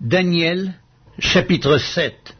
[0.00, 0.74] Daniel,
[1.18, 2.36] chapitre 7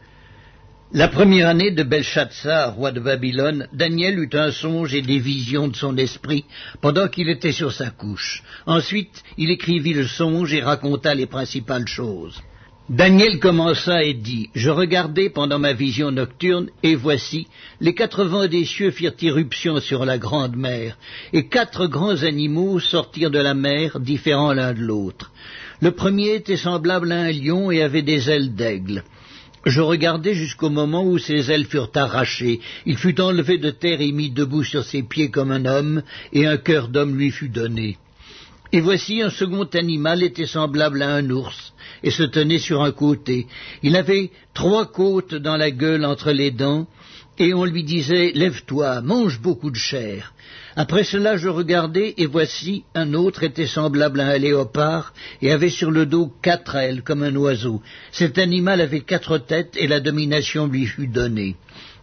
[0.93, 5.67] La première année de Belshazzar, roi de Babylone, Daniel eut un songe et des visions
[5.67, 6.45] de son esprit
[6.81, 8.43] pendant qu'il était sur sa couche.
[8.67, 12.43] Ensuite, il écrivit le songe et raconta les principales choses.
[12.89, 17.47] Daniel commença et dit, Je regardai pendant ma vision nocturne, et voici,
[17.81, 20.97] les quatre vents des cieux firent irruption sur la grande mer,
[21.33, 25.33] et quatre grands animaux sortirent de la mer, différents l'un de l'autre.
[25.81, 29.03] Le premier était semblable à un lion et avait des ailes d'aigle.
[29.65, 32.61] Je regardai jusqu'au moment où ses ailes furent arrachées.
[32.85, 36.47] Il fut enlevé de terre et mis debout sur ses pieds comme un homme, et
[36.47, 37.97] un cœur d'homme lui fut donné.
[38.71, 42.91] Et voici un second animal était semblable à un ours, et se tenait sur un
[42.91, 43.47] côté.
[43.83, 46.87] Il avait trois côtes dans la gueule entre les dents,
[47.39, 50.33] et on lui disait Lève-toi, mange beaucoup de chair.
[50.75, 55.69] Après cela je regardai, et voici un autre était semblable à un léopard, et avait
[55.69, 57.81] sur le dos quatre ailes comme un oiseau.
[58.11, 61.55] Cet animal avait quatre têtes, et la domination lui fut donnée.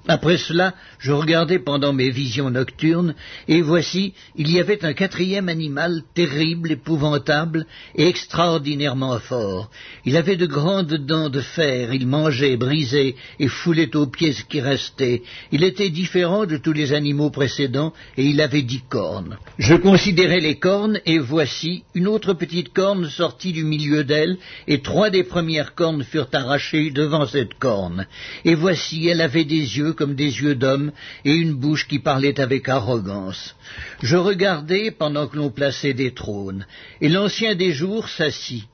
[0.07, 3.15] Après cela, je regardai pendant mes visions nocturnes,
[3.49, 9.71] et voici, il y avait un quatrième animal terrible, épouvantable et extraordinairement fort.
[10.05, 14.45] Il avait de grandes dents de fer, il mangeait, brisait et foulait aux pieds ce
[14.45, 15.23] qui restait.
[15.53, 19.39] Il était différent de tous les animaux précédents, et il avait dix cornes.
[19.59, 24.37] Je considérai les cornes, et voici, une autre petite corne sortit du milieu d'elle,
[24.69, 28.07] et trois des premières cornes furent arrachées devant cette corne.
[28.45, 30.93] Et voici, elle avait des yeux comme des yeux d'homme
[31.25, 33.55] et une bouche qui parlait avec arrogance.
[34.03, 36.67] Je regardais pendant que l'on plaçait des trônes,
[37.01, 38.65] et l'ancien des jours s'assit.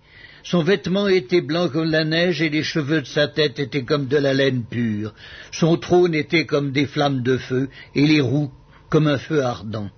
[0.43, 4.07] Son vêtement était blanc comme la neige et les cheveux de sa tête étaient comme
[4.07, 5.13] de la laine pure.
[5.53, 8.51] Son trône était comme des flammes de feu et les roues
[8.89, 9.91] comme un feu ardent.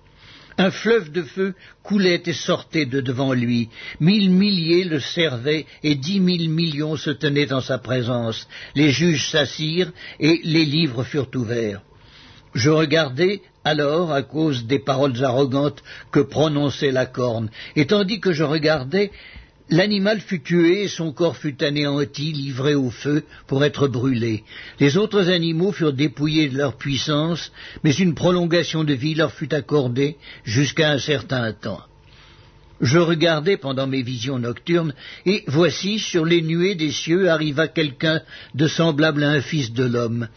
[0.62, 3.68] Un fleuve de feu coulait et sortait de devant lui.
[3.98, 8.46] Mille milliers le servaient et dix mille millions se tenaient en sa présence.
[8.76, 9.90] Les juges s'assirent
[10.20, 11.82] et les livres furent ouverts.
[12.54, 18.32] Je regardais alors à cause des paroles arrogantes que prononçait la corne, et tandis que
[18.32, 19.10] je regardais,
[19.72, 24.44] L'animal fut tué et son corps fut anéanti, livré au feu pour être brûlé.
[24.78, 27.50] Les autres animaux furent dépouillés de leur puissance,
[27.82, 31.80] mais une prolongation de vie leur fut accordée jusqu'à un certain temps.
[32.82, 34.92] Je regardai pendant mes visions nocturnes,
[35.24, 38.20] et voici, sur les nuées des cieux arriva quelqu'un
[38.54, 40.28] de semblable à un fils de l'homme.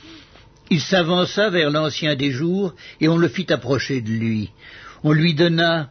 [0.71, 4.51] Il s'avança vers l'ancien des jours, et on le fit approcher de lui.
[5.03, 5.89] On lui donna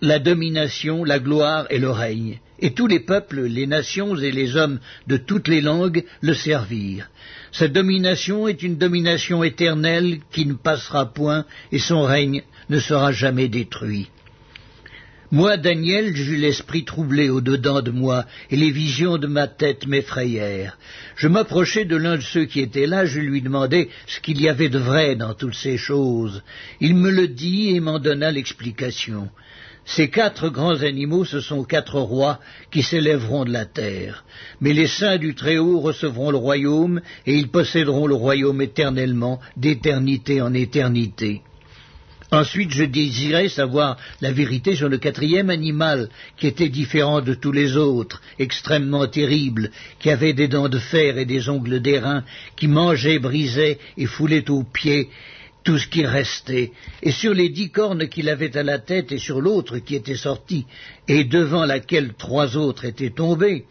[0.00, 2.40] la domination, la gloire et le règne.
[2.60, 7.10] Et tous les peuples, les nations et les hommes de toutes les langues le servirent.
[7.52, 13.12] Cette domination est une domination éternelle qui ne passera point, et son règne ne sera
[13.12, 14.08] jamais détruit.
[15.30, 20.78] Moi, Daniel, j'eus l'esprit troublé au-dedans de moi, et les visions de ma tête m'effrayèrent.
[21.16, 24.48] Je m'approchai de l'un de ceux qui étaient là, je lui demandai ce qu'il y
[24.48, 26.42] avait de vrai dans toutes ces choses.
[26.80, 29.28] Il me le dit et m'en donna l'explication.
[29.86, 32.40] Ces quatre grands animaux, ce sont quatre rois
[32.70, 34.24] qui s'élèveront de la terre.
[34.60, 40.40] Mais les saints du Très-Haut recevront le royaume, et ils posséderont le royaume éternellement, d'éternité
[40.40, 41.42] en éternité.
[42.30, 47.52] Ensuite, je désirais savoir la vérité sur le quatrième animal, qui était différent de tous
[47.52, 49.70] les autres, extrêmement terrible,
[50.00, 52.24] qui avait des dents de fer et des ongles d'airain,
[52.56, 55.10] qui mangeait, brisait et foulait aux pieds,
[55.64, 59.18] tout ce qui restait, et sur les dix cornes qu'il avait à la tête et
[59.18, 60.66] sur l'autre qui était sortie,
[61.08, 63.64] et devant laquelle trois autres étaient tombés,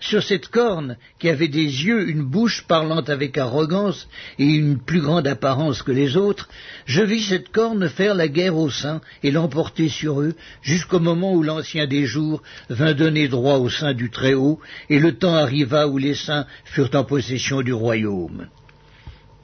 [0.00, 4.08] sur cette corne qui avait des yeux, une bouche parlant avec arrogance
[4.38, 6.48] et une plus grande apparence que les autres,
[6.86, 11.34] je vis cette corne faire la guerre aux saints et l'emporter sur eux jusqu'au moment
[11.34, 14.58] où l'ancien des jours vint donner droit au sein du Très-Haut
[14.88, 18.48] et le temps arriva où les saints furent en possession du royaume.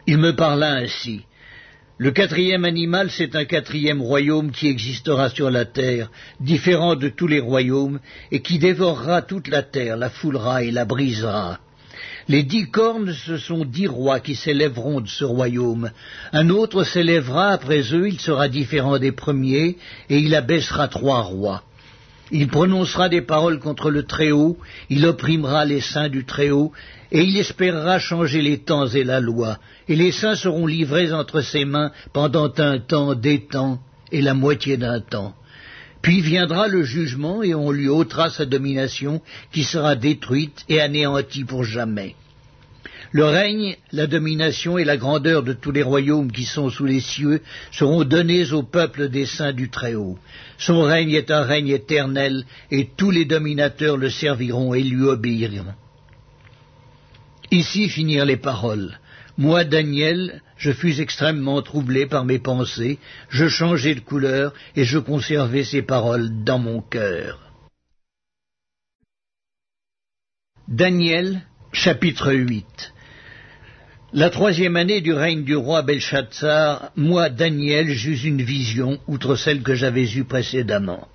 [0.06, 1.24] Il me parla ainsi.
[1.98, 7.26] Le quatrième animal, c'est un quatrième royaume qui existera sur la terre, différent de tous
[7.26, 11.58] les royaumes, et qui dévorera toute la terre, la foulera et la brisera.
[12.28, 15.90] Les dix cornes, ce sont dix rois qui s'élèveront de ce royaume.
[16.34, 19.78] Un autre s'élèvera après eux, il sera différent des premiers,
[20.10, 21.62] et il abaissera trois rois.
[22.32, 24.58] Il prononcera des paroles contre le Très-Haut,
[24.90, 26.72] il opprimera les saints du Très-Haut,
[27.12, 29.58] et il espérera changer les temps et la loi,
[29.88, 33.78] et les saints seront livrés entre ses mains pendant un temps, des temps,
[34.10, 35.34] et la moitié d'un temps.
[36.02, 39.22] Puis viendra le jugement, et on lui ôtera sa domination,
[39.52, 42.16] qui sera détruite et anéantie pour jamais.
[43.12, 47.00] Le règne, la domination et la grandeur de tous les royaumes qui sont sous les
[47.00, 50.18] cieux seront donnés au peuple des saints du Très-Haut.
[50.58, 55.74] Son règne est un règne éternel, et tous les dominateurs le serviront et lui obéiront.
[57.50, 58.98] Ici finirent les paroles.
[59.38, 62.98] Moi, Daniel, je fus extrêmement troublé par mes pensées,
[63.28, 67.38] je changeai de couleur, et je conservai ces paroles dans mon cœur.
[70.68, 71.42] Daniel,
[71.76, 72.94] chapitre 8
[74.14, 79.62] La troisième année du règne du roi Belshazzar, moi, Daniel, j'eus une vision, outre celle
[79.62, 81.06] que j'avais eue précédemment.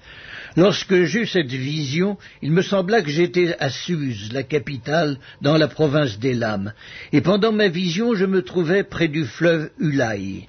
[0.56, 5.68] Lorsque j'eus cette vision, il me sembla que j'étais à Suse, la capitale, dans la
[5.68, 6.74] province d'Elam,
[7.12, 10.48] et pendant ma vision je me trouvais près du fleuve Ulaï.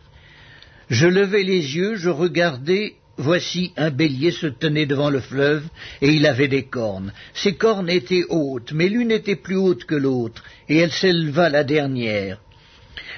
[0.91, 5.65] Je levai les yeux, je regardai, voici un bélier se tenait devant le fleuve,
[6.01, 7.13] et il avait des cornes.
[7.35, 11.65] Ses cornes étaient hautes, mais l'une était plus haute que l'autre, et elle s'éleva la
[11.65, 12.39] dernière.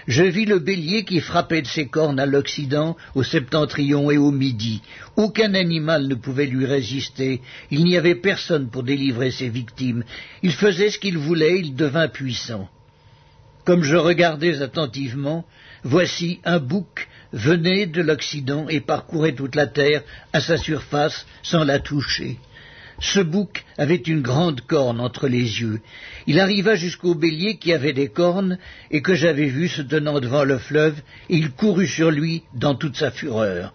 [0.06, 4.30] Je vis le bélier qui frappait de ses cornes à l'Occident, au septentrion et au
[4.30, 4.82] Midi.
[5.16, 7.40] Aucun animal ne pouvait lui résister.
[7.70, 10.04] Il n'y avait personne pour délivrer ses victimes.
[10.42, 12.68] Il faisait ce qu'il voulait, il devint puissant.
[13.64, 15.46] Comme je regardais attentivement,
[15.84, 20.02] voici un bouc venait de l'Occident et parcourait toute la terre
[20.32, 22.38] à sa surface sans la toucher.
[23.00, 25.80] Ce bouc avait une grande corne entre les yeux.
[26.28, 28.56] Il arriva jusqu'au bélier qui avait des cornes
[28.92, 30.94] et que j'avais vu se tenant devant le fleuve,
[31.28, 33.74] et il courut sur lui dans toute sa fureur.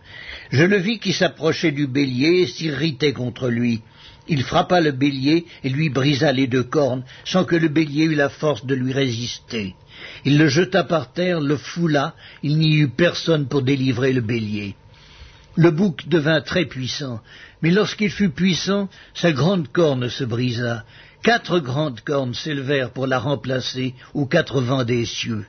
[0.52, 3.82] Je le vis qui s'approchait du bélier et s'irritait contre lui.
[4.32, 8.16] Il frappa le bélier et lui brisa les deux cornes, sans que le bélier eût
[8.16, 9.76] la force de lui résister.
[10.24, 14.76] Il le jeta par terre, le foula, il n'y eut personne pour délivrer le bélier.
[15.56, 17.22] Le bouc devint très puissant,
[17.64, 20.86] mais lorsqu'il fut puissant, sa grande corne se brisa.
[21.24, 25.46] Quatre grandes cornes s'élevèrent pour la remplacer aux quatre vents des cieux.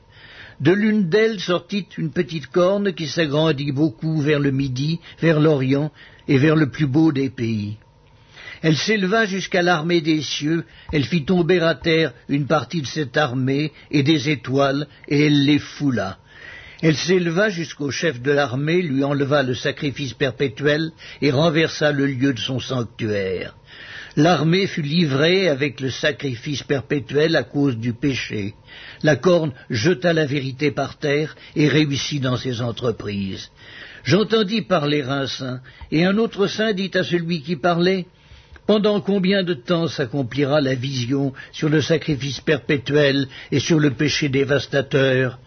[0.61, 5.93] De l'une d'elles sortit une petite corne qui s'agrandit beaucoup vers le midi, vers l'Orient
[6.29, 7.76] et vers le plus beau des pays.
[8.62, 13.17] Elle s'éleva jusqu'à l'armée des cieux, elle fit tomber à terre une partie de cette
[13.17, 16.19] armée et des étoiles, et elle les foula.
[16.83, 22.33] Elle s'éleva jusqu'au chef de l'armée, lui enleva le sacrifice perpétuel et renversa le lieu
[22.33, 23.55] de son sanctuaire.
[24.17, 28.55] L'armée fut livrée avec le sacrifice perpétuel à cause du péché.
[29.03, 33.51] La corne jeta la vérité par terre et réussit dans ses entreprises.
[34.03, 35.61] J'entendis parler un saint,
[35.93, 38.07] et un autre saint dit à celui qui parlait
[38.70, 44.28] pendant combien de temps s'accomplira la vision sur le sacrifice perpétuel et sur le péché
[44.28, 45.40] dévastateur?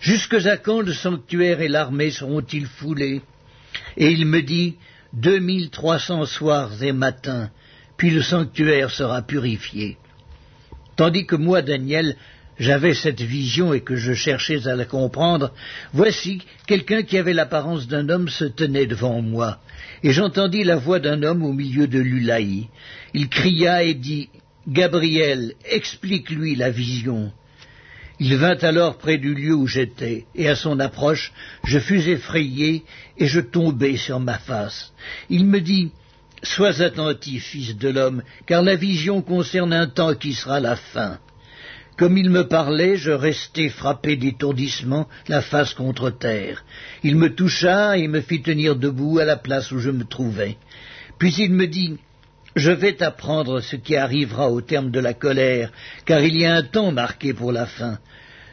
[0.00, 3.20] Jusque à quand le sanctuaire et l'armée seront-ils foulés?
[3.98, 4.76] Et il me dit,
[5.12, 7.50] deux mille trois cents soirs et matins,
[7.98, 9.98] puis le sanctuaire sera purifié.
[10.96, 12.16] Tandis que moi, Daniel,
[12.58, 15.52] j'avais cette vision et que je cherchais à la comprendre,
[15.92, 19.60] voici quelqu'un qui avait l'apparence d'un homme se tenait devant moi,
[20.02, 22.68] et j'entendis la voix d'un homme au milieu de l'Ulaï.
[23.14, 24.28] Il cria et dit,
[24.68, 27.32] Gabriel, explique-lui la vision.
[28.18, 31.32] Il vint alors près du lieu où j'étais, et à son approche,
[31.64, 32.84] je fus effrayé,
[33.16, 34.92] et je tombai sur ma face.
[35.30, 35.90] Il me dit,
[36.42, 41.18] Sois attentif, fils de l'homme, car la vision concerne un temps qui sera la fin.
[42.00, 46.64] Comme il me parlait, je restai frappé d'étourdissement, la face contre terre.
[47.02, 50.56] Il me toucha et me fit tenir debout à la place où je me trouvais.
[51.18, 51.98] Puis il me dit,
[52.56, 55.72] je vais t'apprendre ce qui arrivera au terme de la colère,
[56.06, 57.98] car il y a un temps marqué pour la fin.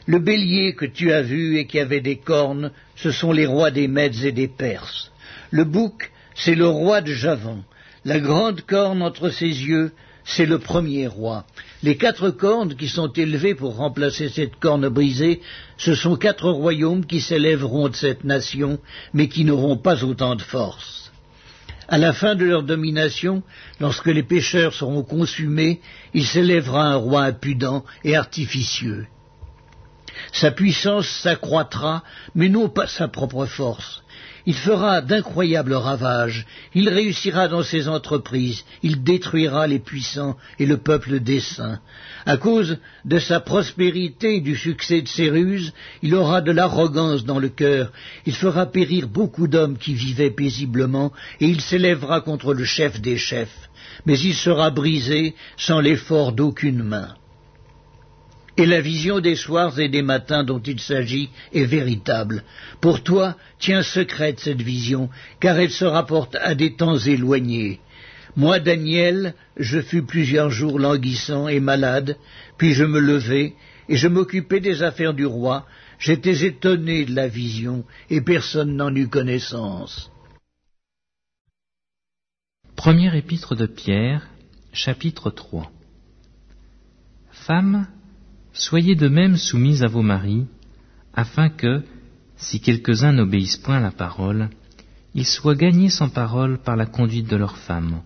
[0.08, 3.72] Le bélier que tu as vu et qui avait des cornes, ce sont les rois
[3.72, 5.10] des Mèdes et des Perses.
[5.52, 7.64] Le bouc, c'est le roi de Javan.
[8.04, 9.94] La grande corne entre ses yeux,
[10.26, 11.46] c'est le premier roi.
[11.84, 15.42] Les quatre cornes qui sont élevées pour remplacer cette corne brisée,
[15.78, 18.80] ce sont quatre royaumes qui s'élèveront de cette nation,
[19.14, 21.12] mais qui n'auront pas autant de force.
[21.88, 23.44] À la fin de leur domination,
[23.80, 25.80] lorsque les pécheurs seront consumés,
[26.14, 29.06] il s'élèvera un roi impudent et artificieux.
[30.34, 32.04] Sa puissance s'accroîtra,
[32.34, 34.04] mais non pas sa propre force.
[34.50, 40.78] Il fera d'incroyables ravages, il réussira dans ses entreprises, il détruira les puissants et le
[40.78, 41.80] peuple des saints.
[42.26, 47.26] À cause de sa prospérité et du succès de ses ruses, il aura de l'arrogance
[47.26, 47.92] dans le cœur,
[48.26, 51.12] il fera périr beaucoup d'hommes qui vivaient paisiblement,
[51.42, 53.70] et il s'élèvera contre le chef des chefs,
[54.06, 57.16] mais il sera brisé sans l'effort d'aucune main.
[58.58, 62.44] Et la vision des soirs et des matins dont il s'agit est véritable.
[62.82, 65.10] Pour toi, tiens secrète cette vision,
[65.40, 67.80] car elle se rapporte à des temps éloignés.
[68.36, 72.18] Moi, Daniel, je fus plusieurs jours languissant et malade,
[72.58, 73.56] puis je me levai,
[73.90, 75.66] et je m'occupais des affaires du roi.
[76.00, 80.12] J'étais étonné de la vision, et personne n'en eut connaissance.
[82.76, 84.28] Premier épître de Pierre,
[84.72, 85.72] chapitre 3
[87.32, 87.88] Femmes,
[88.58, 90.46] soyez de même soumises à vos maris,
[91.14, 91.84] afin que,
[92.36, 94.50] si quelques-uns n'obéissent point à la parole,
[95.16, 98.02] ils soient gagnés sans parole par la conduite de leurs femmes,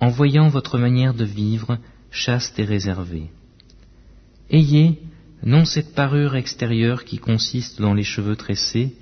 [0.00, 1.78] en voyant votre manière de vivre
[2.10, 3.30] chaste et réservée.
[4.50, 4.98] Ayez
[5.42, 8.94] non cette parure extérieure qui consiste dans les cheveux tressés,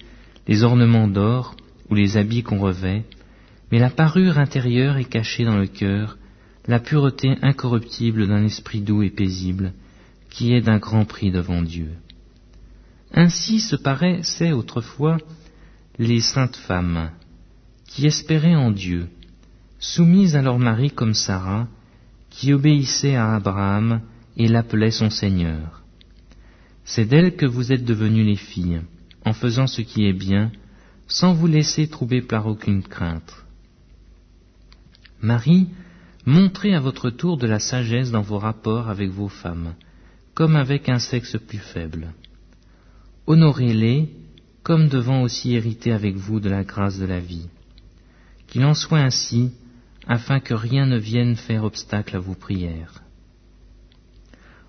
[0.49, 1.55] les ornements d'or
[1.91, 3.05] ou les habits qu'on revêt,
[3.71, 6.17] mais la parure intérieure est cachée dans le cœur,
[6.67, 9.73] la pureté incorruptible d'un esprit doux et paisible,
[10.31, 11.91] qui est d'un grand prix devant Dieu.
[13.13, 15.19] Ainsi se paraissaient autrefois
[15.99, 17.11] les saintes femmes,
[17.87, 19.09] qui espéraient en Dieu,
[19.79, 21.67] soumises à leur mari comme Sarah,
[22.31, 24.01] qui obéissait à Abraham
[24.37, 25.83] et l'appelait son Seigneur.
[26.85, 28.81] C'est d'elle que vous êtes devenues les filles,
[29.25, 30.53] en faisant ce qui est bien,
[31.09, 33.45] sans vous laisser troubler par aucune crainte.
[35.21, 35.69] Marie,
[36.25, 39.75] montrez à votre tour de la sagesse dans vos rapports avec vos femmes,
[40.41, 42.15] comme avec un sexe plus faible.
[43.27, 44.09] Honorez-les,
[44.63, 47.51] comme devant aussi hériter avec vous de la grâce de la vie.
[48.47, 49.53] Qu'il en soit ainsi,
[50.07, 53.03] afin que rien ne vienne faire obstacle à vos prières.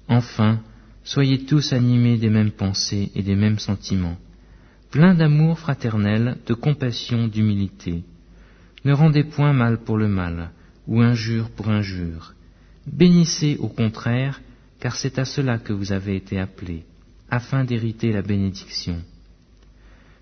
[0.10, 0.60] Enfin,
[1.06, 4.18] soyez tous animés des mêmes pensées et des mêmes sentiments,
[4.90, 8.04] pleins d'amour fraternel, de compassion, d'humilité,
[8.84, 10.51] ne rendez point mal pour le mal,
[10.86, 12.34] ou injure pour injure.
[12.86, 14.42] Bénissez au contraire,
[14.81, 16.83] car c'est à cela que vous avez été appelés,
[17.29, 19.00] afin d'hériter la bénédiction.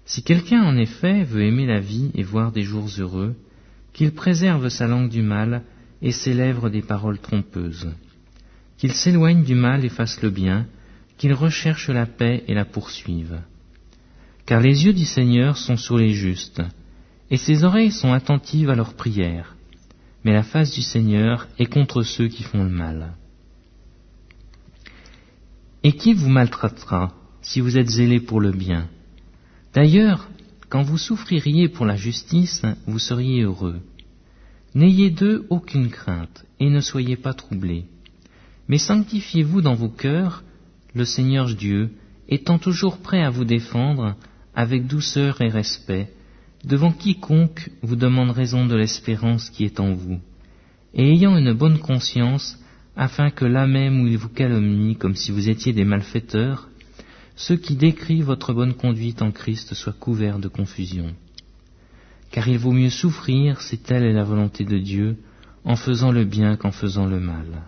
[0.05, 3.35] Si quelqu'un en effet veut aimer la vie et voir des jours heureux,
[3.93, 5.63] qu'il préserve sa langue du mal
[6.01, 7.89] et ses lèvres des paroles trompeuses,
[8.77, 10.67] qu'il s'éloigne du mal et fasse le bien,
[11.17, 13.39] qu'il recherche la paix et la poursuive.
[14.45, 16.61] Car les yeux du Seigneur sont sur les justes,
[17.31, 19.55] et ses oreilles sont attentives à leurs prières,
[20.25, 23.13] mais la face du Seigneur est contre ceux qui font le mal.
[25.89, 28.89] Et qui vous maltraitera si vous êtes zélé pour le bien?
[29.73, 30.29] D'ailleurs,
[30.69, 33.79] quand vous souffririez pour la justice, vous seriez heureux.
[34.75, 37.85] N'ayez d'eux aucune crainte, et ne soyez pas troublés.
[38.67, 40.43] Mais sanctifiez-vous dans vos cœurs,
[40.93, 41.89] le Seigneur Dieu,
[42.27, 44.15] étant toujours prêt à vous défendre,
[44.53, 46.13] avec douceur et respect,
[46.65, 50.19] devant quiconque vous demande raison de l'espérance qui est en vous,
[50.93, 52.59] et ayant une bonne conscience,
[52.95, 56.69] afin que là même où il vous calomnie comme si vous étiez des malfaiteurs,
[57.35, 61.13] ceux qui décrivent votre bonne conduite en Christ soient couverts de confusion.
[62.31, 65.17] Car il vaut mieux souffrir, si telle est la volonté de Dieu,
[65.63, 67.63] en faisant le bien qu'en faisant le mal.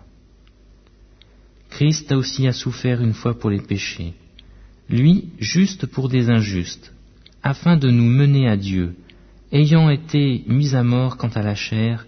[1.70, 4.12] Christ a aussi à souffert une fois pour les péchés,
[4.90, 6.92] lui juste pour des injustes,
[7.42, 8.94] afin de nous mener à Dieu,
[9.52, 12.06] ayant été mis à mort quant à la chair,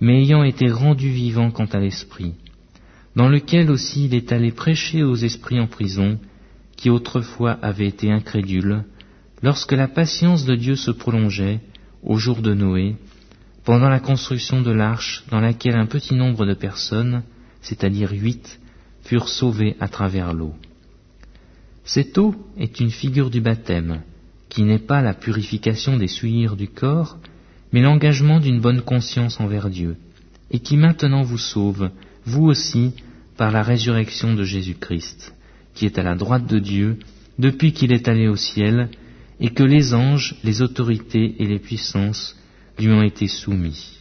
[0.00, 2.34] mais ayant été rendu vivant quant à l'esprit,
[3.16, 6.20] dans lequel aussi il est allé prêcher aux esprits en prison,
[6.76, 8.84] qui autrefois avaient été incrédules,
[9.42, 11.60] lorsque la patience de Dieu se prolongeait,
[12.02, 12.94] au jour de Noé,
[13.64, 17.22] pendant la construction de l'arche dans laquelle un petit nombre de personnes,
[17.62, 18.60] c'est-à-dire huit,
[19.02, 20.54] furent sauvées à travers l'eau.
[21.84, 24.02] Cette eau est une figure du baptême,
[24.50, 27.16] qui n'est pas la purification des souillures du corps,
[27.72, 29.96] mais l'engagement d'une bonne conscience envers Dieu,
[30.50, 31.90] et qui maintenant vous sauve,
[32.26, 32.92] vous aussi,
[33.36, 35.34] par la résurrection de Jésus-Christ,
[35.74, 36.98] qui est à la droite de Dieu
[37.38, 38.88] depuis qu'il est allé au ciel,
[39.38, 42.36] et que les anges, les autorités et les puissances
[42.78, 44.00] lui ont été soumis.